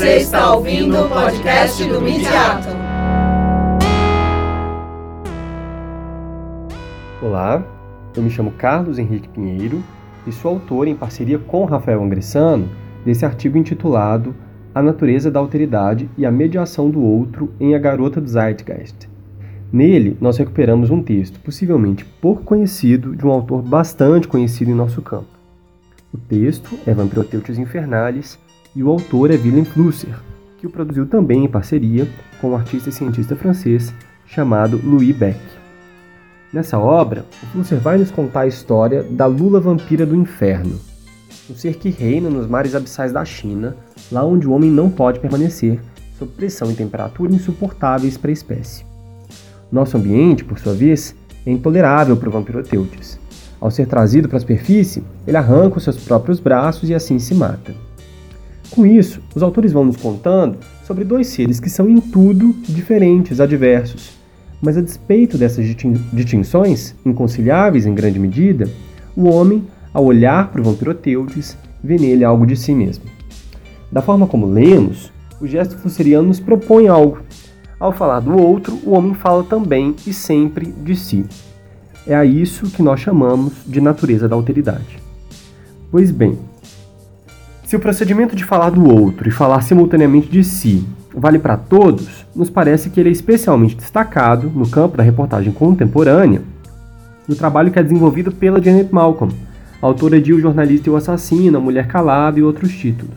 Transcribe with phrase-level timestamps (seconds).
[0.00, 2.68] Você está ouvindo o podcast do Midiato.
[7.20, 7.62] Olá,
[8.16, 9.84] eu me chamo Carlos Henrique Pinheiro
[10.26, 12.66] e sou autor, em parceria com Rafael Angressano,
[13.04, 14.34] desse artigo intitulado
[14.74, 19.06] A Natureza da Alteridade e a Mediação do Outro em A Garota do Zeitgeist.
[19.70, 25.02] Nele, nós recuperamos um texto, possivelmente pouco conhecido, de um autor bastante conhecido em nosso
[25.02, 25.28] campo.
[26.10, 28.38] O texto é Vampiroteutes Infernalis
[28.74, 30.14] e o autor é Willem Flusser,
[30.58, 32.06] que o produziu também em parceria
[32.40, 33.92] com um artista e cientista francês
[34.26, 35.40] chamado Louis Beck.
[36.52, 40.78] Nessa obra, o Flusser vai nos contar a história da Lula Vampira do Inferno,
[41.48, 43.76] um ser que reina nos mares abissais da China,
[44.10, 45.80] lá onde o homem não pode permanecer,
[46.18, 48.84] sob pressão e temperatura insuportáveis para a espécie.
[49.70, 51.14] Nosso ambiente, por sua vez,
[51.46, 53.18] é intolerável para o vampiroteutes.
[53.60, 57.34] Ao ser trazido para a superfície, ele arranca os seus próprios braços e assim se
[57.34, 57.74] mata.
[58.70, 63.40] Com isso, os autores vão nos contando sobre dois seres que são em tudo diferentes,
[63.40, 64.12] adversos.
[64.62, 65.66] Mas a despeito dessas
[66.12, 68.68] distinções, inconciliáveis em grande medida,
[69.16, 73.04] o homem, ao olhar para o vampiroteutes, vê nele algo de si mesmo.
[73.90, 75.10] Da forma como lemos,
[75.40, 77.18] o gesto fusseriano nos propõe algo,
[77.80, 81.24] ao falar do outro, o homem fala também e sempre de si.
[82.06, 85.00] É a isso que nós chamamos de natureza da alteridade.
[85.90, 86.38] Pois bem,
[87.70, 92.26] se o procedimento de falar do outro e falar simultaneamente de si vale para todos,
[92.34, 96.42] nos parece que ele é especialmente destacado no campo da reportagem contemporânea,
[97.28, 99.32] no trabalho que é desenvolvido pela Janet Malcolm,
[99.80, 103.14] autora de O Jornalista e o Assassino, A Mulher Calada e outros títulos.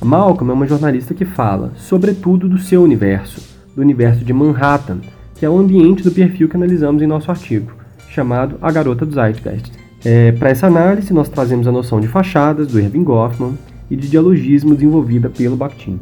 [0.00, 3.42] A Malcolm é uma jornalista que fala, sobretudo, do seu universo,
[3.74, 4.98] do universo de Manhattan,
[5.34, 7.72] que é o ambiente do perfil que analisamos em nosso artigo,
[8.08, 9.87] chamado A Garota do Zeitgeist.
[10.10, 13.58] É, Para essa análise, nós trazemos a noção de fachadas do Irving Goffman
[13.90, 16.00] e de dialogismo desenvolvida pelo Bakhtin.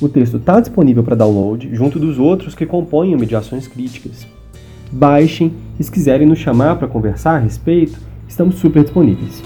[0.00, 4.24] O texto está disponível para download junto dos outros que compõem Mediações Críticas.
[4.92, 7.98] Baixem e se quiserem nos chamar para conversar a respeito,
[8.28, 9.42] estamos super disponíveis.